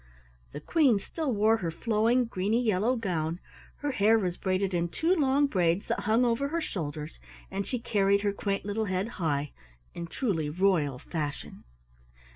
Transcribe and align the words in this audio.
The 0.51 0.59
Queen 0.59 0.97
still 0.97 1.31
wore 1.31 1.57
her 1.57 1.69
flowing 1.69 2.25
greeny 2.25 2.59
yellow 2.59 2.95
gown, 2.95 3.39
her 3.81 3.91
hair 3.91 4.17
was 4.17 4.35
braided 4.35 4.73
in 4.73 4.89
two 4.89 5.13
long 5.13 5.45
braids 5.45 5.85
that 5.85 5.99
hung 5.99 6.25
over 6.25 6.47
her 6.47 6.59
shoulders, 6.59 7.19
and 7.51 7.67
she 7.67 7.77
carried 7.77 8.21
her 8.21 8.33
quaint 8.33 8.65
little 8.65 8.85
head 8.85 9.07
high, 9.21 9.51
in 9.93 10.07
truly 10.07 10.49
royal 10.49 10.97
fashion. 10.97 11.65